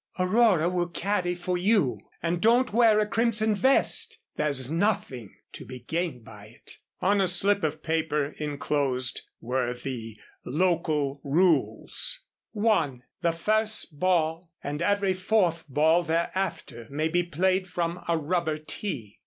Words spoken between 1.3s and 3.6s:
for you; and don't wear a crimson